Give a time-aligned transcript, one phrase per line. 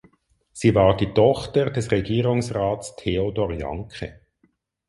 [0.51, 4.19] Sie war die Tochter des Regierungsrats Theodor Janke.